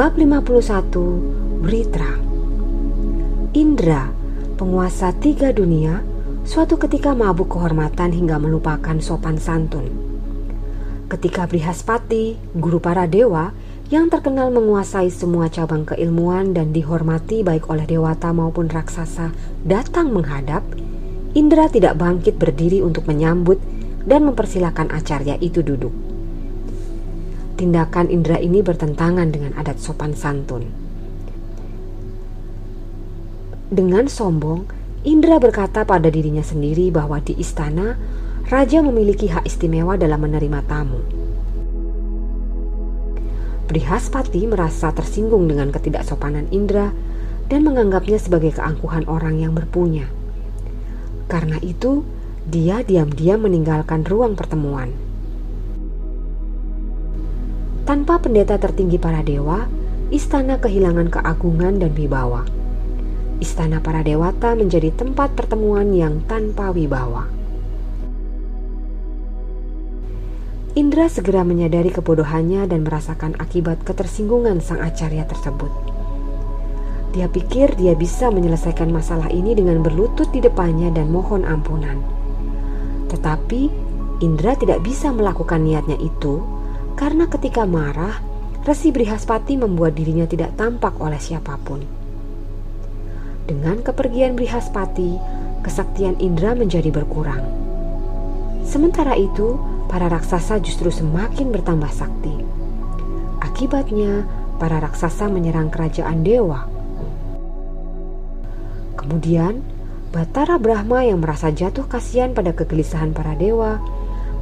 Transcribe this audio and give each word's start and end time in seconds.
Bab 0.00 0.16
51 0.16 1.60
Britra 1.60 2.16
Indra, 3.52 4.08
penguasa 4.56 5.12
tiga 5.12 5.52
dunia, 5.52 6.00
suatu 6.40 6.80
ketika 6.80 7.12
mabuk 7.12 7.52
kehormatan 7.52 8.08
hingga 8.08 8.40
melupakan 8.40 8.96
sopan 8.96 9.36
santun. 9.36 9.92
Ketika 11.04 11.44
Brihaspati, 11.44 12.40
guru 12.56 12.80
para 12.80 13.04
dewa, 13.04 13.52
yang 13.92 14.08
terkenal 14.08 14.48
menguasai 14.48 15.12
semua 15.12 15.52
cabang 15.52 15.84
keilmuan 15.84 16.56
dan 16.56 16.72
dihormati 16.72 17.44
baik 17.44 17.68
oleh 17.68 17.84
dewata 17.84 18.32
maupun 18.32 18.72
raksasa, 18.72 19.36
datang 19.68 20.16
menghadap, 20.16 20.64
Indra 21.36 21.68
tidak 21.68 22.00
bangkit 22.00 22.40
berdiri 22.40 22.80
untuk 22.80 23.04
menyambut 23.04 23.60
dan 24.08 24.24
mempersilahkan 24.24 24.96
acarya 24.96 25.36
itu 25.44 25.60
duduk. 25.60 25.92
Tindakan 27.60 28.08
Indra 28.08 28.40
ini 28.40 28.64
bertentangan 28.64 29.28
dengan 29.28 29.52
adat 29.52 29.76
sopan 29.84 30.16
santun. 30.16 30.64
Dengan 33.68 34.08
sombong, 34.08 34.64
Indra 35.04 35.36
berkata 35.36 35.84
pada 35.84 36.08
dirinya 36.08 36.40
sendiri 36.40 36.88
bahwa 36.88 37.20
di 37.20 37.36
istana, 37.36 38.00
raja 38.48 38.80
memiliki 38.80 39.28
hak 39.28 39.44
istimewa 39.44 40.00
dalam 40.00 40.24
menerima 40.24 40.60
tamu. 40.64 41.04
Brihaspati 43.68 44.48
merasa 44.48 44.96
tersinggung 44.96 45.44
dengan 45.44 45.68
ketidaksopanan 45.68 46.48
Indra 46.56 46.96
dan 47.52 47.60
menganggapnya 47.68 48.16
sebagai 48.16 48.56
keangkuhan 48.56 49.04
orang 49.04 49.36
yang 49.36 49.52
berpunya. 49.52 50.08
Karena 51.28 51.60
itu, 51.60 52.08
dia 52.48 52.80
diam-diam 52.80 53.44
meninggalkan 53.44 54.00
ruang 54.08 54.32
pertemuan. 54.32 55.09
Tanpa 57.90 58.22
pendeta 58.22 58.54
tertinggi 58.54 59.02
para 59.02 59.18
dewa, 59.18 59.66
istana 60.14 60.62
kehilangan 60.62 61.10
keagungan 61.10 61.82
dan 61.82 61.90
wibawa. 61.98 62.46
Istana 63.42 63.82
para 63.82 64.06
dewata 64.06 64.54
menjadi 64.54 64.94
tempat 64.94 65.34
pertemuan 65.34 65.90
yang 65.90 66.22
tanpa 66.30 66.70
wibawa. 66.70 67.26
Indra 70.78 71.10
segera 71.10 71.42
menyadari 71.42 71.90
kebodohannya 71.90 72.70
dan 72.70 72.86
merasakan 72.86 73.34
akibat 73.42 73.82
ketersinggungan 73.82 74.62
sang 74.62 74.78
acarya 74.78 75.26
tersebut. 75.26 75.74
Dia 77.10 77.26
pikir 77.26 77.74
dia 77.74 77.98
bisa 77.98 78.30
menyelesaikan 78.30 78.86
masalah 78.94 79.34
ini 79.34 79.58
dengan 79.58 79.82
berlutut 79.82 80.30
di 80.30 80.38
depannya 80.38 80.94
dan 80.94 81.10
mohon 81.10 81.42
ampunan. 81.42 81.98
Tetapi 83.10 83.90
Indra 84.22 84.54
tidak 84.54 84.78
bisa 84.86 85.10
melakukan 85.10 85.66
niatnya 85.66 85.98
itu 85.98 86.59
karena 87.00 87.24
ketika 87.32 87.64
marah, 87.64 88.20
Resi 88.60 88.92
Brihaspati 88.92 89.56
membuat 89.56 89.96
dirinya 89.96 90.28
tidak 90.28 90.52
tampak 90.60 91.00
oleh 91.00 91.16
siapa 91.16 91.56
pun. 91.56 91.80
Dengan 93.48 93.80
kepergian 93.80 94.36
Brihaspati, 94.36 95.16
kesaktian 95.64 96.20
Indra 96.20 96.52
menjadi 96.52 96.92
berkurang. 96.92 97.40
Sementara 98.68 99.16
itu, 99.16 99.56
para 99.88 100.12
raksasa 100.12 100.60
justru 100.60 100.92
semakin 100.92 101.48
bertambah 101.48 101.88
sakti. 101.88 102.36
Akibatnya, 103.40 104.28
para 104.60 104.76
raksasa 104.76 105.32
menyerang 105.32 105.72
kerajaan 105.72 106.20
dewa. 106.20 106.68
Kemudian, 109.00 109.64
Batara 110.12 110.60
Brahma 110.60 111.08
yang 111.08 111.24
merasa 111.24 111.48
jatuh 111.48 111.88
kasihan 111.88 112.36
pada 112.36 112.52
kegelisahan 112.52 113.16
para 113.16 113.32
dewa 113.32 113.80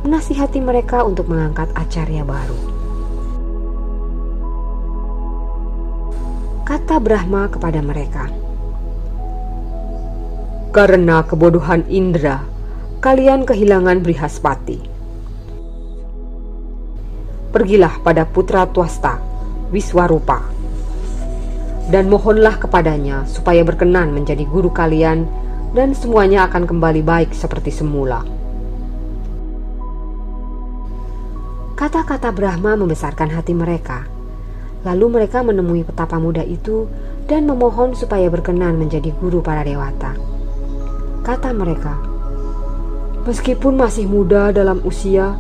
menasihati 0.07 0.63
mereka 0.63 1.03
untuk 1.03 1.27
mengangkat 1.27 1.67
acarya 1.75 2.23
baru. 2.23 2.59
Kata 6.63 7.01
Brahma 7.01 7.49
kepada 7.49 7.81
mereka, 7.81 8.29
"Karena 10.71 11.25
kebodohan 11.25 11.83
Indra, 11.89 12.45
kalian 13.01 13.49
kehilangan 13.49 14.05
Brihaspati. 14.05 14.79
Pergilah 17.49 18.05
pada 18.05 18.29
putra 18.29 18.69
Twasta, 18.69 19.17
Wiswarupa, 19.73 20.45
dan 21.89 22.13
mohonlah 22.13 22.61
kepadanya 22.61 23.25
supaya 23.25 23.65
berkenan 23.65 24.13
menjadi 24.13 24.45
guru 24.45 24.69
kalian 24.69 25.25
dan 25.73 25.97
semuanya 25.97 26.45
akan 26.53 26.69
kembali 26.69 27.01
baik 27.01 27.33
seperti 27.33 27.73
semula." 27.73 28.38
Kata-kata 31.79 32.35
Brahma 32.35 32.75
membesarkan 32.75 33.31
hati 33.39 33.55
mereka. 33.55 34.03
Lalu 34.83 35.15
mereka 35.15 35.47
menemui 35.47 35.87
petapa 35.87 36.19
muda 36.19 36.43
itu 36.43 36.91
dan 37.31 37.47
memohon 37.47 37.95
supaya 37.95 38.27
berkenan 38.27 38.75
menjadi 38.75 39.15
guru 39.15 39.39
para 39.39 39.63
dewata. 39.63 40.19
Kata 41.23 41.55
mereka, 41.55 41.95
Meskipun 43.31 43.79
masih 43.79 44.11
muda 44.11 44.51
dalam 44.51 44.83
usia, 44.83 45.39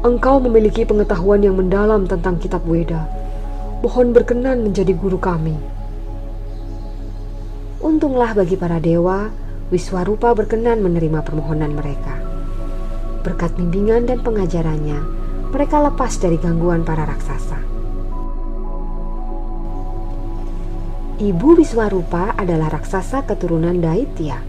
engkau 0.00 0.40
memiliki 0.40 0.88
pengetahuan 0.88 1.44
yang 1.44 1.60
mendalam 1.60 2.08
tentang 2.08 2.40
kitab 2.40 2.64
Weda. 2.64 3.04
Mohon 3.84 4.16
berkenan 4.16 4.64
menjadi 4.64 4.96
guru 4.96 5.20
kami. 5.20 5.52
Untunglah 7.84 8.32
bagi 8.32 8.56
para 8.56 8.80
dewa, 8.80 9.28
Wiswarupa 9.68 10.32
berkenan 10.32 10.80
menerima 10.80 11.20
permohonan 11.20 11.76
mereka. 11.76 12.24
Berkat 13.20 13.52
bimbingan 13.58 14.08
dan 14.08 14.24
pengajarannya, 14.24 15.23
mereka 15.54 15.78
lepas 15.78 16.18
dari 16.18 16.34
gangguan 16.34 16.82
para 16.82 17.06
raksasa. 17.06 17.62
Ibu 21.14 21.62
Wiswarupa 21.62 22.34
adalah 22.34 22.74
raksasa 22.74 23.22
keturunan 23.22 23.78
Daitya. 23.78 24.42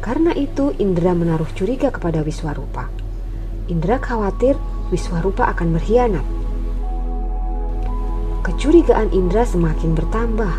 Karena 0.00 0.32
itu 0.32 0.72
Indra 0.80 1.12
menaruh 1.12 1.52
curiga 1.52 1.92
kepada 1.92 2.24
Wiswarupa. 2.24 2.88
Indra 3.68 4.00
khawatir 4.00 4.56
Wiswarupa 4.88 5.44
akan 5.52 5.76
berkhianat. 5.76 6.24
Kecurigaan 8.40 9.12
Indra 9.12 9.44
semakin 9.44 9.92
bertambah. 9.92 10.54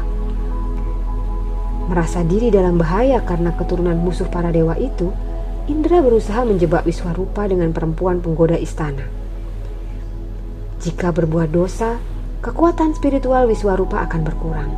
Merasa 1.89 2.21
diri 2.21 2.53
dalam 2.53 2.77
bahaya 2.77 3.25
karena 3.25 3.49
keturunan 3.57 3.97
musuh 3.97 4.29
para 4.29 4.53
dewa 4.53 4.77
itu, 4.77 5.09
Indra 5.65 6.05
berusaha 6.05 6.45
menjebak 6.45 6.85
Wiswarupa 6.85 7.49
dengan 7.49 7.73
perempuan 7.73 8.21
penggoda 8.21 8.61
istana. 8.61 9.20
Jika 10.81 11.13
berbuat 11.13 11.53
dosa, 11.53 12.01
kekuatan 12.41 12.97
spiritual 12.97 13.45
Wiswarupa 13.45 14.01
akan 14.01 14.21
berkurang. 14.25 14.73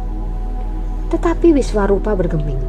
Tetapi 1.07 1.55
Wiswarupa 1.55 2.11
bergeming. 2.11 2.59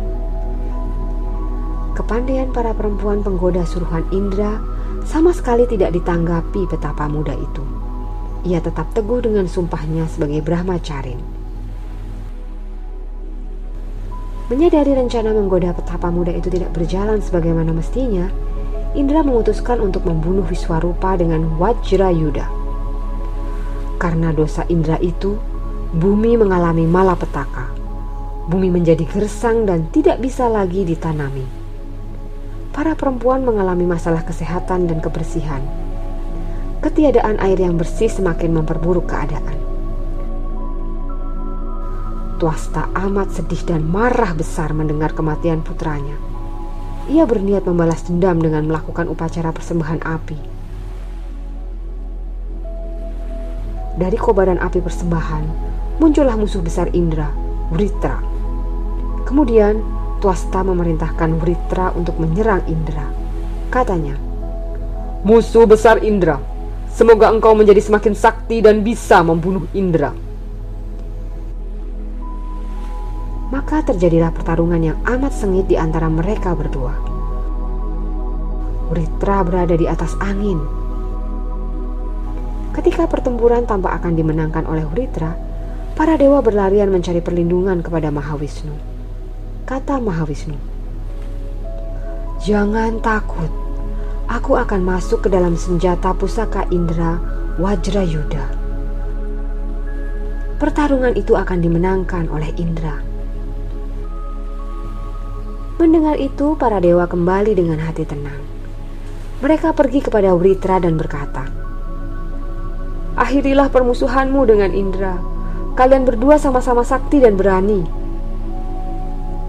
Kepandaian 1.98 2.54
para 2.54 2.70
perempuan 2.70 3.26
penggoda 3.26 3.66
suruhan 3.66 4.06
Indra 4.14 4.62
sama 5.02 5.34
sekali 5.34 5.66
tidak 5.66 5.98
ditanggapi 5.98 6.70
petapa 6.70 7.10
muda 7.10 7.34
itu. 7.34 7.62
Ia 8.46 8.62
tetap 8.62 8.94
teguh 8.94 9.26
dengan 9.26 9.50
sumpahnya 9.50 10.06
sebagai 10.06 10.38
Brahma 10.38 10.78
Charin. 10.78 11.18
Menyadari 14.46 14.94
rencana 14.94 15.34
menggoda 15.34 15.74
petapa 15.74 16.06
muda 16.06 16.30
itu 16.30 16.54
tidak 16.54 16.70
berjalan 16.70 17.18
sebagaimana 17.18 17.74
mestinya, 17.74 18.30
Indra 18.94 19.26
memutuskan 19.26 19.82
untuk 19.82 20.06
membunuh 20.06 20.46
Wiswarupa 20.46 21.18
dengan 21.18 21.58
Wajra 21.58 22.14
Yuda. 22.14 22.63
Karena 24.04 24.36
dosa 24.36 24.68
Indra 24.68 25.00
itu, 25.00 25.40
bumi 25.96 26.36
mengalami 26.36 26.84
malapetaka. 26.84 27.72
Bumi 28.52 28.68
menjadi 28.68 29.00
gersang 29.08 29.64
dan 29.64 29.88
tidak 29.88 30.20
bisa 30.20 30.44
lagi 30.44 30.84
ditanami. 30.84 31.40
Para 32.68 32.92
perempuan 32.92 33.48
mengalami 33.48 33.88
masalah 33.88 34.20
kesehatan 34.20 34.92
dan 34.92 35.00
kebersihan. 35.00 35.64
Ketiadaan 36.84 37.40
air 37.40 37.56
yang 37.56 37.80
bersih 37.80 38.12
semakin 38.12 38.52
memperburuk 38.52 39.08
keadaan. 39.08 39.56
Tuasta 42.36 42.92
amat 43.08 43.32
sedih 43.32 43.64
dan 43.64 43.88
marah 43.88 44.36
besar 44.36 44.76
mendengar 44.76 45.16
kematian 45.16 45.64
putranya. 45.64 46.20
Ia 47.08 47.24
berniat 47.24 47.64
membalas 47.64 48.04
dendam 48.04 48.36
dengan 48.36 48.68
melakukan 48.68 49.08
upacara 49.08 49.48
persembahan 49.48 50.04
api. 50.04 50.53
Dari 53.94 54.18
kobaran 54.18 54.58
api 54.58 54.82
persembahan, 54.82 55.44
muncullah 56.02 56.34
musuh 56.34 56.58
besar 56.58 56.90
Indra, 56.90 57.30
Writra. 57.70 58.18
Kemudian, 59.22 59.78
Tuasta 60.18 60.64
memerintahkan 60.66 61.38
Writra 61.38 61.94
untuk 61.94 62.18
menyerang 62.18 62.64
Indra. 62.66 63.06
Katanya, 63.70 64.18
Musuh 65.24 65.64
besar 65.64 66.04
Indra, 66.04 66.36
semoga 66.92 67.32
engkau 67.32 67.56
menjadi 67.56 67.80
semakin 67.80 68.12
sakti 68.12 68.60
dan 68.60 68.84
bisa 68.84 69.24
membunuh 69.24 69.64
Indra. 69.72 70.12
Maka 73.48 73.80
terjadilah 73.88 74.34
pertarungan 74.36 74.82
yang 74.82 74.98
amat 75.06 75.32
sengit 75.32 75.64
di 75.64 75.80
antara 75.80 76.12
mereka 76.12 76.52
berdua. 76.52 76.92
Writra 78.92 79.40
berada 79.46 79.78
di 79.78 79.88
atas 79.88 80.12
angin. 80.20 80.83
Ketika 82.74 83.06
pertempuran 83.06 83.70
tampak 83.70 84.02
akan 84.02 84.18
dimenangkan 84.18 84.66
oleh 84.66 84.82
Writra, 84.90 85.38
para 85.94 86.18
dewa 86.18 86.42
berlarian 86.42 86.90
mencari 86.90 87.22
perlindungan 87.22 87.86
kepada 87.86 88.10
Mahawisnu. 88.10 88.74
Kata 89.62 90.02
Mahawisnu, 90.02 90.58
"Jangan 92.42 92.98
takut. 92.98 93.48
Aku 94.26 94.58
akan 94.58 94.82
masuk 94.82 95.22
ke 95.22 95.28
dalam 95.30 95.54
senjata 95.54 96.10
pusaka 96.18 96.66
Indra 96.74 97.22
Wajrayuda. 97.62 98.42
Pertarungan 100.58 101.14
itu 101.14 101.38
akan 101.38 101.62
dimenangkan 101.62 102.26
oleh 102.26 102.50
Indra." 102.58 102.98
Mendengar 105.78 106.18
itu, 106.18 106.58
para 106.58 106.82
dewa 106.82 107.06
kembali 107.06 107.54
dengan 107.54 107.78
hati 107.86 108.02
tenang. 108.02 108.42
Mereka 109.38 109.78
pergi 109.78 110.02
kepada 110.02 110.34
Writra 110.34 110.82
dan 110.82 110.98
berkata, 110.98 111.63
Akhirilah 113.14 113.70
permusuhanmu 113.70 114.42
dengan 114.42 114.74
Indra. 114.74 115.14
Kalian 115.78 116.02
berdua 116.02 116.34
sama-sama 116.34 116.82
sakti 116.82 117.22
dan 117.22 117.38
berani. 117.38 117.86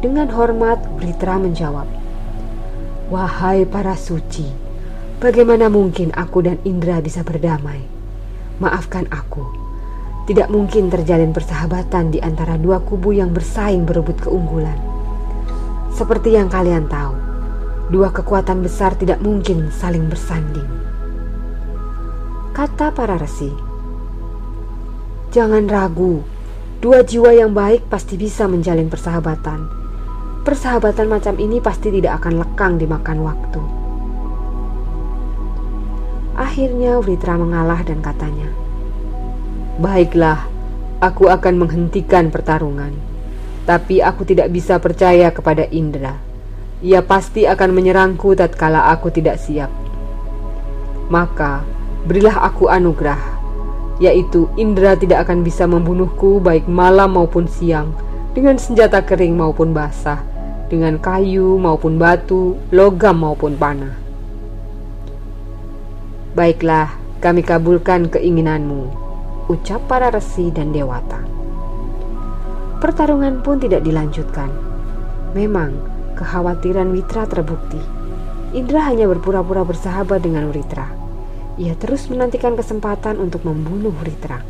Dengan 0.06 0.30
hormat, 0.30 0.78
Writra 1.02 1.42
menjawab, 1.42 1.90
Wahai 3.10 3.66
para 3.66 3.98
suci, 3.98 4.46
bagaimana 5.18 5.66
mungkin 5.66 6.14
aku 6.14 6.46
dan 6.46 6.62
Indra 6.62 7.02
bisa 7.02 7.26
berdamai? 7.26 7.82
Maafkan 8.62 9.10
aku, 9.10 9.42
tidak 10.30 10.54
mungkin 10.54 10.94
terjalin 10.94 11.34
persahabatan 11.34 12.14
di 12.14 12.22
antara 12.22 12.62
dua 12.62 12.86
kubu 12.86 13.18
yang 13.18 13.34
bersaing 13.34 13.82
berebut 13.90 14.22
keunggulan. 14.22 14.78
Seperti 15.90 16.38
yang 16.38 16.54
kalian 16.54 16.86
tahu, 16.86 17.18
dua 17.90 18.14
kekuatan 18.14 18.62
besar 18.62 18.94
tidak 18.94 19.26
mungkin 19.26 19.74
saling 19.74 20.06
bersanding. 20.06 20.70
Kata 22.56 22.88
para 22.96 23.20
resi, 23.20 23.52
"Jangan 25.36 25.68
ragu, 25.68 26.24
dua 26.80 27.04
jiwa 27.04 27.36
yang 27.36 27.52
baik 27.52 27.92
pasti 27.92 28.16
bisa 28.16 28.48
menjalin 28.48 28.88
persahabatan. 28.88 29.68
Persahabatan 30.48 31.12
macam 31.12 31.36
ini 31.36 31.60
pasti 31.60 31.92
tidak 31.92 32.24
akan 32.24 32.40
lekang 32.40 32.80
dimakan 32.80 33.20
waktu." 33.28 33.62
Akhirnya 36.40 37.04
Writra 37.04 37.36
mengalah 37.36 37.84
dan 37.84 38.00
katanya, 38.00 38.48
"Baiklah, 39.76 40.48
aku 41.04 41.28
akan 41.28 41.60
menghentikan 41.60 42.32
pertarungan." 42.32 42.96
Tapi 43.68 44.00
aku 44.00 44.24
tidak 44.24 44.48
bisa 44.56 44.80
percaya 44.80 45.28
kepada 45.28 45.68
Indra. 45.76 46.24
Ia 46.80 47.04
pasti 47.04 47.44
akan 47.44 47.76
menyerangku 47.76 48.32
tatkala 48.32 48.88
aku 48.96 49.12
tidak 49.12 49.44
siap. 49.44 49.74
Maka 51.12 51.75
berilah 52.06 52.46
aku 52.46 52.70
anugerah, 52.70 53.20
yaitu 53.98 54.46
Indra 54.56 54.94
tidak 54.94 55.26
akan 55.26 55.42
bisa 55.42 55.66
membunuhku 55.66 56.38
baik 56.38 56.70
malam 56.70 57.18
maupun 57.18 57.50
siang, 57.50 57.92
dengan 58.38 58.62
senjata 58.62 59.02
kering 59.02 59.34
maupun 59.34 59.74
basah, 59.74 60.22
dengan 60.70 61.02
kayu 61.02 61.58
maupun 61.58 61.98
batu, 61.98 62.60
logam 62.70 63.26
maupun 63.26 63.58
panah. 63.58 63.96
Baiklah, 66.36 66.94
kami 67.24 67.42
kabulkan 67.42 68.12
keinginanmu, 68.12 68.92
ucap 69.48 69.82
para 69.88 70.12
resi 70.12 70.52
dan 70.52 70.76
dewata. 70.76 71.24
Pertarungan 72.84 73.40
pun 73.40 73.58
tidak 73.58 73.88
dilanjutkan. 73.88 74.52
Memang, 75.32 75.74
kekhawatiran 76.20 76.92
Witra 76.92 77.24
terbukti. 77.26 77.80
Indra 78.52 78.84
hanya 78.84 79.08
berpura-pura 79.08 79.64
bersahabat 79.64 80.22
dengan 80.22 80.52
Writra. 80.52 81.05
Ia 81.56 81.72
terus 81.80 82.12
menantikan 82.12 82.60
kesempatan 82.60 83.16
untuk 83.16 83.48
membunuh 83.48 83.96
Writra. 84.04 84.44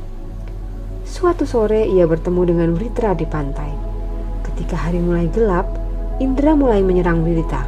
Suatu 1.05 1.45
sore 1.45 1.85
ia 1.85 2.09
bertemu 2.09 2.41
dengan 2.49 2.69
Writra 2.73 3.13
di 3.13 3.29
pantai. 3.29 3.69
Ketika 4.41 4.73
hari 4.73 4.97
mulai 4.97 5.29
gelap, 5.29 5.69
Indra 6.17 6.57
mulai 6.57 6.81
menyerang 6.81 7.21
Writra. 7.21 7.61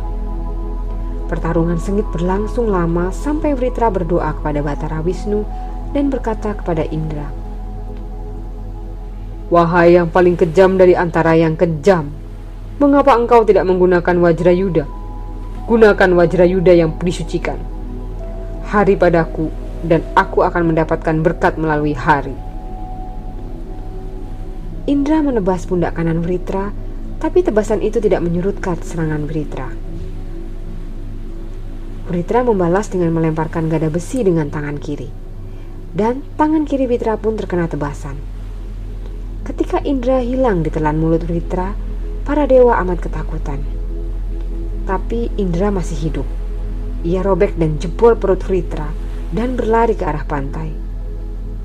Pertarungan 1.29 1.77
sengit 1.77 2.09
berlangsung 2.09 2.73
lama 2.73 3.13
sampai 3.13 3.53
Writra 3.53 3.93
berdoa 3.93 4.33
kepada 4.41 4.65
Batara 4.65 5.05
Wisnu 5.05 5.45
dan 5.93 6.09
berkata 6.09 6.57
kepada 6.57 6.89
Indra, 6.89 7.29
Wahai 9.53 10.01
yang 10.01 10.09
paling 10.09 10.33
kejam 10.33 10.81
dari 10.81 10.97
antara 10.97 11.37
yang 11.37 11.53
kejam, 11.53 12.09
mengapa 12.81 13.13
engkau 13.13 13.45
tidak 13.45 13.69
menggunakan 13.69 14.17
Wajrayuda? 14.17 14.83
Gunakan 15.69 16.09
Wajrayuda 16.17 16.73
yang 16.73 16.97
disucikan. 16.99 17.76
Hari 18.67 18.99
padaku 18.99 19.47
dan 19.87 20.03
aku 20.11 20.43
akan 20.43 20.75
mendapatkan 20.75 21.23
berkat 21.23 21.55
melalui 21.55 21.95
hari. 21.95 22.35
Indra 24.91 25.23
menebas 25.23 25.63
pundak 25.63 25.95
kanan 25.95 26.19
Writra, 26.19 26.75
tapi 27.23 27.47
tebasan 27.47 27.79
itu 27.79 28.03
tidak 28.03 28.27
menyurutkan 28.27 28.75
serangan 28.83 29.23
Writra. 29.23 29.71
Writra 32.11 32.43
membalas 32.43 32.91
dengan 32.91 33.15
melemparkan 33.15 33.71
gada 33.71 33.87
besi 33.87 34.27
dengan 34.27 34.51
tangan 34.51 34.75
kiri. 34.83 35.07
Dan 35.95 36.19
tangan 36.35 36.67
kiri 36.67 36.91
Writra 36.91 37.15
pun 37.15 37.39
terkena 37.39 37.71
tebasan. 37.71 38.19
Ketika 39.47 39.79
Indra 39.87 40.19
hilang 40.19 40.59
di 40.59 40.67
telan 40.67 40.99
mulut 40.99 41.23
Writra, 41.23 41.71
para 42.27 42.43
dewa 42.43 42.75
amat 42.83 42.99
ketakutan. 42.99 43.63
Tapi 44.83 45.31
Indra 45.39 45.71
masih 45.71 45.95
hidup. 45.95 46.27
Ia 47.05 47.21
robek 47.21 47.53
dan 47.61 47.77
jebol 47.77 48.17
perut 48.17 48.41
Writra 48.49 48.89
dan 49.29 49.53
berlari 49.53 49.93
ke 49.93 50.07
arah 50.07 50.25
pantai. 50.25 50.73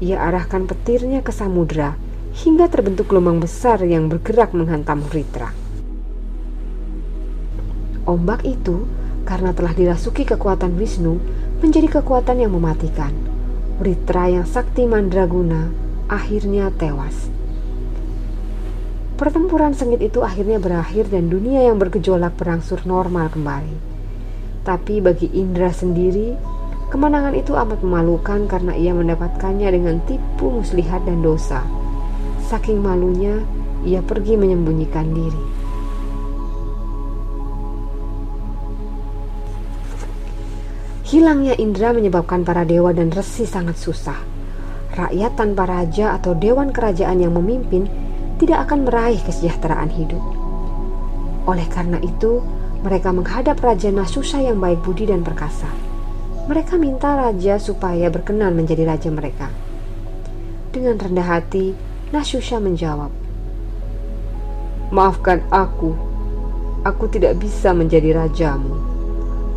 Ia 0.02 0.18
arahkan 0.28 0.66
petirnya 0.66 1.22
ke 1.22 1.30
samudera 1.30 1.94
hingga 2.42 2.66
terbentuk 2.68 3.08
gelombang 3.08 3.38
besar 3.38 3.80
yang 3.86 4.10
bergerak 4.10 4.50
menghantam 4.52 5.00
Writra. 5.08 5.54
Ombak 8.02 8.42
itu 8.42 8.82
karena 9.22 9.54
telah 9.54 9.72
dirasuki 9.72 10.26
kekuatan 10.26 10.74
Wisnu 10.74 11.22
menjadi 11.62 12.02
kekuatan 12.02 12.42
yang 12.42 12.50
mematikan. 12.50 13.14
Writra 13.78 14.26
yang 14.26 14.44
sakti 14.44 14.84
mandraguna 14.90 15.70
akhirnya 16.10 16.74
tewas. 16.74 17.30
Pertempuran 19.14 19.70
sengit 19.70 20.02
itu 20.02 20.26
akhirnya 20.26 20.58
berakhir 20.58 21.06
dan 21.06 21.30
dunia 21.30 21.62
yang 21.62 21.78
bergejolak 21.78 22.34
berangsur 22.34 22.82
normal 22.82 23.30
kembali. 23.30 23.91
Tapi 24.62 25.02
bagi 25.02 25.26
Indra 25.34 25.74
sendiri, 25.74 26.38
kemenangan 26.86 27.34
itu 27.34 27.58
amat 27.58 27.82
memalukan 27.82 28.46
karena 28.46 28.78
ia 28.78 28.94
mendapatkannya 28.94 29.68
dengan 29.74 29.98
tipu 30.06 30.54
muslihat 30.54 31.02
dan 31.02 31.18
dosa. 31.18 31.66
Saking 32.46 32.78
malunya, 32.78 33.42
ia 33.82 33.98
pergi 33.98 34.38
menyembunyikan 34.38 35.10
diri. 35.10 35.42
Hilangnya 41.12 41.58
Indra 41.58 41.90
menyebabkan 41.92 42.46
para 42.46 42.62
dewa 42.62 42.94
dan 42.94 43.10
resi 43.12 43.44
sangat 43.44 43.76
susah. 43.76 44.16
Rakyat 44.96 45.36
tanpa 45.36 45.68
raja 45.68 46.16
atau 46.16 46.32
dewan 46.32 46.70
kerajaan 46.70 47.20
yang 47.20 47.34
memimpin 47.34 47.84
tidak 48.38 48.70
akan 48.70 48.88
meraih 48.88 49.20
kesejahteraan 49.20 49.90
hidup. 49.92 50.22
Oleh 51.50 51.66
karena 51.68 51.98
itu, 52.00 52.40
mereka 52.82 53.14
menghadap 53.14 53.62
Raja 53.62 53.94
Nasusa 53.94 54.42
yang 54.42 54.58
baik 54.58 54.82
budi 54.82 55.06
dan 55.06 55.22
perkasa. 55.22 55.70
Mereka 56.50 56.74
minta 56.74 57.14
raja 57.14 57.54
supaya 57.62 58.10
berkenan 58.10 58.58
menjadi 58.58 58.82
raja 58.82 59.06
mereka. 59.14 59.46
Dengan 60.74 60.98
rendah 60.98 61.38
hati, 61.38 61.70
Nasusa 62.10 62.58
menjawab, 62.58 63.14
"Maafkan 64.90 65.46
aku, 65.54 65.94
aku 66.82 67.06
tidak 67.06 67.38
bisa 67.38 67.70
menjadi 67.70 68.18
rajamu. 68.18 68.74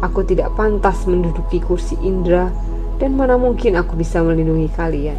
Aku 0.06 0.22
tidak 0.22 0.54
pantas 0.54 1.10
menduduki 1.10 1.58
kursi 1.58 1.98
Indra, 2.06 2.54
dan 3.02 3.18
mana 3.18 3.42
mungkin 3.42 3.74
aku 3.82 3.98
bisa 3.98 4.22
melindungi 4.22 4.70
kalian." 4.78 5.18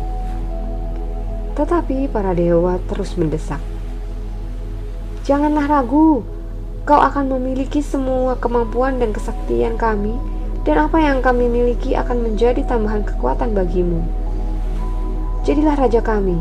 Tetapi 1.59 2.07
para 2.15 2.31
dewa 2.31 2.79
terus 2.87 3.19
mendesak. 3.19 3.59
Janganlah 5.27 5.67
ragu, 5.67 6.23
kau 6.87 7.03
akan 7.03 7.35
memiliki 7.35 7.83
semua 7.83 8.39
kemampuan 8.39 9.03
dan 9.03 9.11
kesaktian 9.11 9.75
kami, 9.75 10.15
dan 10.63 10.87
apa 10.87 11.03
yang 11.03 11.19
kami 11.19 11.51
miliki 11.51 11.99
akan 11.99 12.23
menjadi 12.23 12.63
tambahan 12.63 13.03
kekuatan 13.03 13.59
bagimu. 13.59 14.07
Jadilah 15.43 15.75
raja 15.75 15.99
kami, 15.99 16.39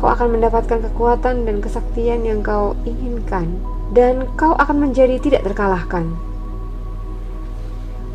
kau 0.00 0.08
akan 0.08 0.40
mendapatkan 0.40 0.80
kekuatan 0.88 1.44
dan 1.44 1.60
kesaktian 1.60 2.24
yang 2.24 2.40
kau 2.40 2.72
inginkan, 2.88 3.52
dan 3.92 4.24
kau 4.40 4.56
akan 4.56 4.88
menjadi 4.88 5.20
tidak 5.20 5.44
terkalahkan. 5.52 6.08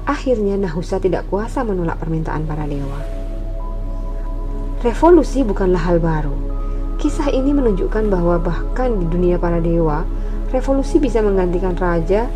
Akhirnya 0.09 0.57
Nahusa 0.57 0.97
tidak 0.97 1.29
kuasa 1.29 1.61
menolak 1.61 2.01
permintaan 2.01 2.49
para 2.49 2.65
dewa. 2.65 3.05
Revolusi 4.81 5.45
bukanlah 5.45 5.85
hal 5.85 6.01
baru. 6.01 6.33
Kisah 6.97 7.29
ini 7.29 7.53
menunjukkan 7.53 8.09
bahwa 8.09 8.41
bahkan 8.41 8.97
di 8.97 9.05
dunia 9.05 9.37
para 9.37 9.61
dewa, 9.61 10.01
revolusi 10.51 10.99
bisa 11.01 11.19
menggantikan 11.19 11.75
raja 11.75 12.27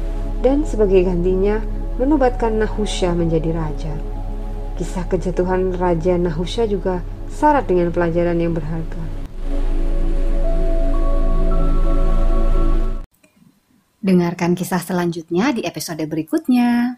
dan 0.41 0.65
sebagai 0.67 1.05
gantinya 1.05 1.61
menobatkan 2.01 2.57
Nahusya 2.57 3.13
menjadi 3.13 3.53
raja. 3.53 3.93
Kisah 4.79 5.05
kejatuhan 5.05 5.77
Raja 5.77 6.17
Nahusya 6.17 6.65
juga 6.65 7.05
syarat 7.29 7.69
dengan 7.69 7.93
pelajaran 7.93 8.33
yang 8.41 8.57
berharga. 8.57 9.01
Dengarkan 14.01 14.57
kisah 14.57 14.81
selanjutnya 14.81 15.53
di 15.53 15.61
episode 15.61 16.01
berikutnya. 16.09 16.97